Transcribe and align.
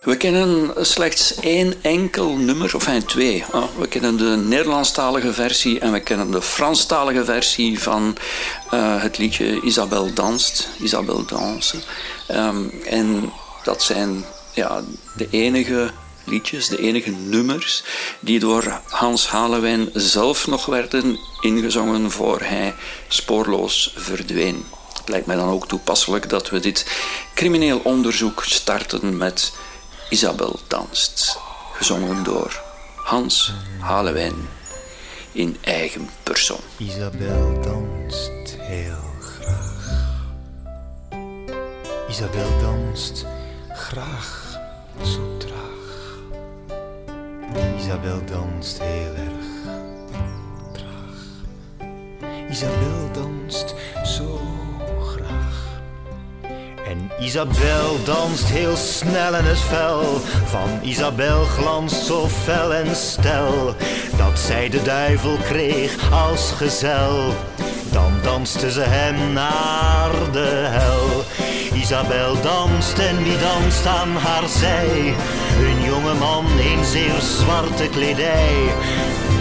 We 0.00 0.16
kennen 0.16 0.86
slechts 0.86 1.34
één 1.34 1.74
enkel 1.82 2.36
nummer, 2.36 2.74
of 2.74 2.86
enfin 2.86 3.04
twee. 3.04 3.44
Ah, 3.50 3.64
we 3.78 3.88
kennen 3.88 4.16
de 4.16 4.24
Nederlandstalige 4.24 5.32
versie 5.32 5.78
en 5.80 5.92
we 5.92 6.00
kennen 6.00 6.30
de 6.30 6.42
Franstalige 6.42 7.24
versie 7.24 7.80
van 7.80 8.16
uh, 8.74 9.02
het 9.02 9.18
liedje 9.18 9.60
Isabel 9.60 10.14
danst, 10.14 10.68
Isabel 10.82 11.24
danse. 11.24 11.76
Um, 12.30 12.70
en 12.84 13.32
dat 13.64 13.82
zijn 13.82 14.24
ja, 14.54 14.82
de 15.16 15.28
enige 15.30 15.90
liedjes, 16.24 16.68
de 16.68 16.78
enige 16.78 17.10
nummers 17.10 17.82
die 18.20 18.38
door 18.38 18.80
Hans 18.88 19.28
Halewijn 19.28 19.90
zelf 19.92 20.46
nog 20.46 20.66
werden 20.66 21.18
ingezongen 21.40 22.10
voor 22.10 22.40
hij 22.40 22.74
spoorloos 23.08 23.94
verdween. 23.96 24.64
Het 24.98 25.08
lijkt 25.08 25.26
mij 25.26 25.36
dan 25.36 25.48
ook 25.48 25.68
toepasselijk 25.68 26.28
dat 26.28 26.50
we 26.50 26.60
dit 26.60 26.86
crimineel 27.34 27.80
onderzoek 27.84 28.44
starten 28.44 29.16
met 29.16 29.52
Isabel 30.10 30.58
danst, 30.68 31.38
gezongen 31.72 32.24
door 32.24 32.62
Hans 32.96 33.52
Halewijn 33.80 34.34
in 35.32 35.56
eigen 35.60 36.08
persoon. 36.22 36.60
Isabel 36.76 37.60
danst 37.60 38.56
heel 38.58 39.14
graag. 39.20 40.08
Isabel 42.08 42.60
danst 42.60 43.26
graag 43.72 44.58
zo 45.04 45.36
traag. 45.36 46.18
Isabel 47.78 48.24
danst 48.24 48.78
heel 48.78 49.14
erg 49.14 49.74
traag. 50.72 51.18
Isabel 52.50 53.10
danst 53.12 53.74
zo 54.04 54.49
Isabel 57.20 58.04
danst 58.04 58.44
heel 58.44 58.76
snel 58.76 59.34
en 59.34 59.44
het 59.44 59.58
vel 59.58 60.20
van 60.44 60.78
Isabel 60.82 61.44
glanst 61.44 62.06
zo 62.06 62.28
fel 62.28 62.74
en 62.74 62.96
stel 62.96 63.74
dat 64.16 64.38
zij 64.38 64.68
de 64.68 64.82
duivel 64.82 65.36
kreeg 65.36 66.12
als 66.12 66.50
gezel. 66.50 67.34
Dan 67.92 68.12
danste 68.22 68.70
ze 68.70 68.80
hem 68.80 69.32
naar 69.32 70.10
de 70.32 70.66
hel. 70.68 71.24
Isabel 71.78 72.40
danst 72.42 72.98
en 72.98 73.22
wie 73.22 73.38
danst 73.38 73.86
aan 73.86 74.16
haar 74.16 74.48
zij? 74.48 75.14
Een 75.58 75.84
jonge 75.84 76.14
man 76.14 76.46
in 76.58 76.84
zeer 76.84 77.20
zwarte 77.20 77.88
kledij. 77.88 78.54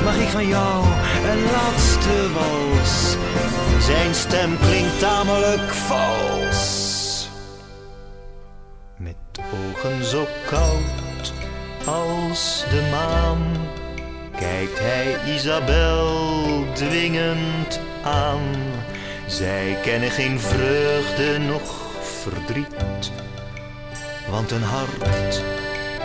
Mag 0.04 0.16
ik 0.16 0.28
van 0.28 0.48
jou 0.48 0.86
een 1.32 1.42
laatste 1.52 2.32
wals? 2.34 3.16
Zijn 3.86 4.16
stem 4.16 4.58
klinkt 4.60 5.00
tamelijk 5.00 5.74
vals 5.74 6.89
ogen 9.54 10.04
zo 10.04 10.28
koud 10.46 11.34
als 11.86 12.66
de 12.70 12.88
maan, 12.92 13.58
kijkt 14.40 14.80
hij 14.80 15.34
Isabel 15.36 16.66
dwingend 16.74 17.80
aan. 18.04 18.42
Zij 19.28 19.78
kennen 19.84 20.12
geen 20.12 20.40
vreugde 20.40 21.38
noch 21.38 21.72
verdriet, 22.02 23.12
want 24.30 24.52
een 24.52 24.64
hart 24.64 25.44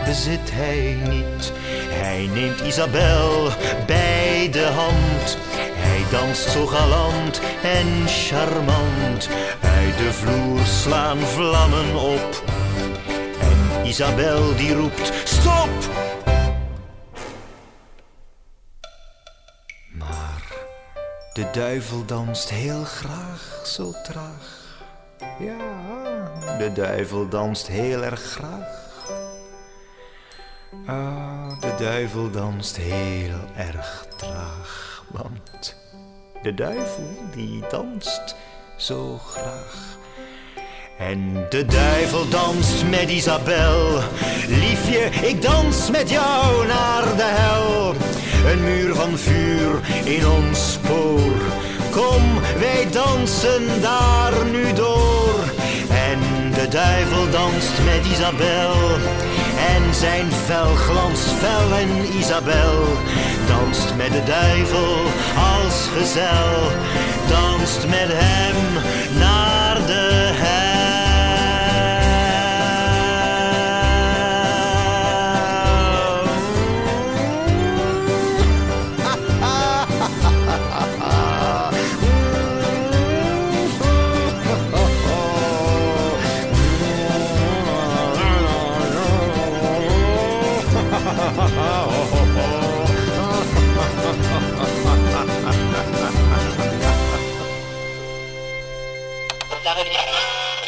bezit 0.05 0.51
hij 0.51 0.97
niet. 1.09 1.51
Hij 1.89 2.29
neemt 2.33 2.59
Isabel 2.59 3.49
bij 3.85 4.49
de 4.51 4.65
hand. 4.65 5.37
Hij 5.75 6.03
danst 6.11 6.49
zo 6.49 6.65
galant 6.65 7.41
en 7.63 8.07
charmant. 8.07 9.29
Uit 9.61 9.97
de 9.97 10.13
vloer 10.13 10.65
slaan 10.65 11.19
vlammen 11.19 11.95
op 11.95 12.43
Isabel 13.85 14.55
die 14.55 14.73
roept: 14.73 15.11
Stop! 15.23 15.69
Maar 19.91 20.43
de 21.33 21.49
duivel 21.51 22.05
danst 22.05 22.49
heel 22.49 22.83
graag 22.83 23.61
zo 23.65 23.93
traag. 24.03 24.63
Ja, 25.39 26.57
de 26.57 26.71
duivel 26.73 27.29
danst 27.29 27.67
heel 27.67 28.03
erg 28.03 28.21
graag. 28.21 29.09
Ah, 30.85 31.61
de 31.61 31.75
duivel 31.77 32.31
danst 32.31 32.75
heel 32.75 33.39
erg 33.55 34.07
traag, 34.17 35.03
want 35.11 35.75
de 36.41 36.53
duivel 36.53 37.17
die 37.31 37.63
danst 37.69 38.35
zo 38.77 39.17
graag. 39.17 40.03
En 40.97 41.45
de 41.49 41.65
duivel 41.65 42.29
danst 42.29 42.85
met 42.89 43.09
Isabel. 43.09 43.99
Liefje, 44.47 45.27
ik 45.27 45.41
dans 45.41 45.89
met 45.91 46.09
jou 46.09 46.67
naar 46.67 47.15
de 47.15 47.23
hel. 47.23 47.93
Een 48.51 48.63
muur 48.63 48.95
van 48.95 49.17
vuur 49.17 49.79
in 50.03 50.27
ons 50.27 50.71
spoor. 50.71 51.33
Kom, 51.91 52.39
wij 52.59 52.87
dansen 52.91 53.81
daar 53.81 54.45
nu 54.51 54.73
door. 54.73 55.39
En 55.89 56.19
de 56.53 56.67
duivel 56.67 57.29
danst 57.29 57.73
met 57.85 58.11
Isabel. 58.11 58.75
En 59.75 59.93
zijn 59.93 60.31
vel 60.31 60.75
glanst 60.75 61.29
fel 61.29 61.77
en 61.77 62.17
Isabel 62.17 62.83
danst 63.47 63.95
met 63.95 64.11
de 64.11 64.23
duivel 64.23 64.95
als 65.55 65.87
gezel. 65.97 66.53
Danst 67.27 67.87
met 67.87 68.09
hem 68.13 68.57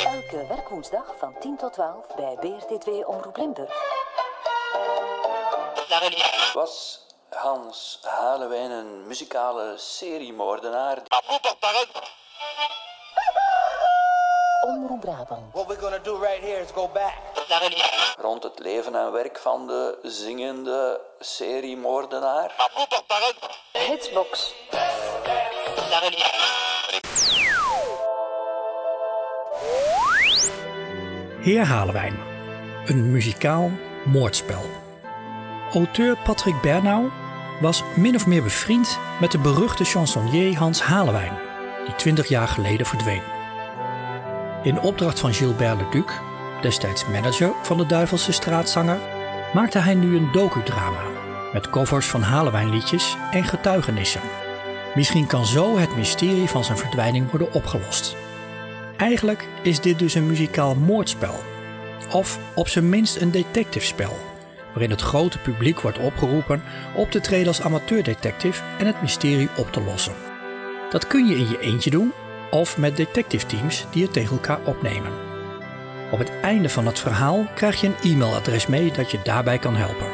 Elke 0.05 0.45
werkwoensdag 0.47 1.13
van 1.17 1.35
10 1.39 1.57
tot 1.57 1.73
12 1.73 2.05
bij 2.15 2.37
BRT2 2.41 3.05
Omroep 3.05 3.37
Limburg. 3.37 3.71
Was 6.53 7.01
Hans 7.29 7.99
Halewijn 8.01 8.71
een 8.71 9.07
muzikale 9.07 9.73
seriemoordenaar? 9.77 11.01
Omroep 14.67 15.01
Brabant. 15.01 15.53
What 15.53 15.67
we're 15.67 15.79
gonna 15.79 15.99
do 16.03 16.17
right 16.17 16.43
here 16.43 16.61
is 16.61 16.71
go 16.73 16.89
back. 16.93 17.13
Rond 18.17 18.43
het 18.43 18.59
leven 18.59 18.95
en 18.95 19.11
werk 19.11 19.39
van 19.39 19.67
de 19.67 19.97
zingende 20.01 21.01
seriemoordenaar? 21.19 22.69
Hitsbox. 23.71 24.53
Heer 31.41 31.65
Halewijn. 31.65 32.19
Een 32.85 33.11
muzikaal 33.11 33.71
moordspel. 34.05 34.61
Auteur 35.73 36.17
Patrick 36.23 36.61
Bernau 36.61 37.11
was 37.61 37.83
min 37.95 38.15
of 38.15 38.25
meer 38.25 38.43
bevriend 38.43 38.97
met 39.19 39.31
de 39.31 39.39
beruchte 39.39 39.83
chansonnier 39.83 40.57
Hans 40.57 40.81
Halewijn, 40.81 41.39
die 41.85 41.95
20 41.95 42.27
jaar 42.27 42.47
geleden 42.47 42.85
verdween. 42.85 43.36
In 44.67 44.79
opdracht 44.79 45.19
van 45.19 45.33
Gilbert 45.33 45.77
Leduc, 45.77 46.11
destijds 46.61 47.07
manager 47.07 47.51
van 47.63 47.77
de 47.77 47.85
Duivelse 47.85 48.31
straatzanger, 48.31 48.99
maakte 49.53 49.79
hij 49.79 49.95
nu 49.95 50.17
een 50.17 50.31
docudrama 50.31 51.03
met 51.53 51.69
covers 51.69 52.05
van 52.05 52.21
Halewijnliedjes 52.21 53.15
en 53.31 53.43
getuigenissen. 53.43 54.21
Misschien 54.95 55.27
kan 55.27 55.45
zo 55.45 55.77
het 55.77 55.95
mysterie 55.95 56.47
van 56.47 56.63
zijn 56.63 56.77
verdwijning 56.77 57.29
worden 57.29 57.53
opgelost. 57.53 58.15
Eigenlijk 58.97 59.47
is 59.61 59.79
dit 59.81 59.99
dus 59.99 60.13
een 60.13 60.27
muzikaal 60.27 60.75
moordspel. 60.75 61.39
Of 62.11 62.39
op 62.55 62.67
zijn 62.67 62.89
minst 62.89 63.21
een 63.21 63.31
detectivespel, 63.31 64.17
waarin 64.73 64.89
het 64.89 65.01
grote 65.01 65.37
publiek 65.37 65.81
wordt 65.81 65.99
opgeroepen 65.99 66.63
op 66.95 67.11
te 67.11 67.21
treden 67.21 67.47
als 67.47 67.61
amateurdetective 67.61 68.63
en 68.77 68.85
het 68.85 69.01
mysterie 69.01 69.49
op 69.57 69.71
te 69.71 69.81
lossen. 69.81 70.15
Dat 70.89 71.07
kun 71.07 71.27
je 71.27 71.35
in 71.35 71.49
je 71.49 71.59
eentje 71.59 71.89
doen 71.89 72.11
of 72.51 72.77
met 72.77 72.97
detective 72.97 73.45
teams 73.45 73.85
die 73.91 74.03
het 74.03 74.13
tegen 74.13 74.31
elkaar 74.31 74.59
opnemen. 74.65 75.11
Op 76.11 76.19
het 76.19 76.31
einde 76.41 76.69
van 76.69 76.85
het 76.85 76.99
verhaal 76.99 77.47
krijg 77.55 77.81
je 77.81 77.87
een 77.87 78.11
e-mailadres 78.11 78.67
mee 78.67 78.91
dat 78.91 79.11
je 79.11 79.19
daarbij 79.23 79.57
kan 79.57 79.75
helpen. 79.75 80.07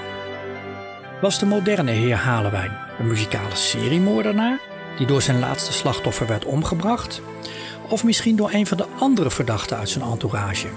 Was 1.22 1.40
de 1.40 1.46
moderne 1.46 1.92
heer 1.92 2.16
Halewijn 2.16 2.78
een 3.00 3.08
muzikale 3.08 3.56
seriemoordenaar 3.56 4.60
die 4.98 5.08
door 5.08 5.22
zijn 5.22 5.40
laatste 5.40 5.74
slachtoffer 5.74 6.28
werd 6.28 6.46
omgebracht? 6.46 7.22
Of 7.90 8.04
misschien 8.04 8.36
door 8.36 8.50
een 8.54 8.68
van 8.68 8.78
de 8.78 8.86
andere 9.00 9.32
verdachten 9.32 9.78
uit 9.78 9.90
zijn 9.90 10.04
entourage? 10.04 10.68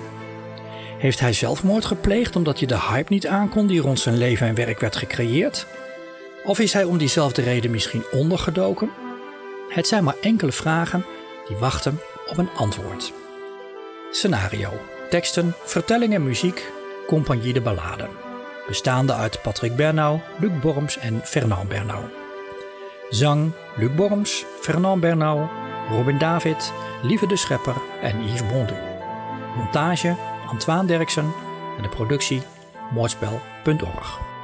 Heeft 0.98 1.20
hij 1.20 1.32
zelfmoord 1.32 1.84
gepleegd 1.84 2.36
omdat 2.36 2.60
je 2.60 2.66
de 2.66 2.80
hype 2.80 3.12
niet 3.12 3.26
aankon 3.26 3.66
die 3.66 3.80
rond 3.80 4.00
zijn 4.00 4.16
leven 4.16 4.46
en 4.46 4.54
werk 4.54 4.80
werd 4.80 4.96
gecreëerd? 4.96 5.66
Of 6.44 6.58
is 6.58 6.72
hij 6.72 6.84
om 6.84 6.98
diezelfde 6.98 7.42
reden 7.42 7.70
misschien 7.70 8.04
ondergedoken? 8.12 8.90
Het 9.68 9.86
zijn 9.86 10.04
maar 10.04 10.16
enkele 10.20 10.52
vragen 10.52 11.04
die 11.48 11.56
wachten 11.56 12.00
op 12.26 12.36
een 12.38 12.48
antwoord. 12.56 13.12
Scenario, 14.10 14.70
teksten, 15.10 15.54
vertelling 15.64 16.14
en 16.14 16.22
muziek, 16.22 16.72
Compagnie 17.06 17.52
de 17.52 17.60
Balladen. 17.60 18.10
Bestaande 18.66 19.14
uit 19.14 19.42
Patrick 19.42 19.76
Bernau, 19.76 20.20
Luc 20.38 20.60
Borms 20.60 20.98
en 20.98 21.20
Fernand 21.24 21.68
Bernau. 21.68 22.04
Zang, 23.10 23.52
Luc 23.76 23.94
Borms, 23.94 24.44
Fernand 24.60 25.00
Bernau, 25.00 25.48
Robin 25.90 26.18
David, 26.18 26.72
Lieve 27.02 27.26
de 27.26 27.36
Schepper 27.36 27.76
en 28.02 28.24
Yves 28.24 28.46
Bondu. 28.46 28.74
Montage, 29.56 30.16
Antoine 30.46 30.86
Derksen 30.86 31.32
en 31.76 31.82
de 31.82 31.88
productie 31.88 32.42
moordspel.org. 32.92 34.35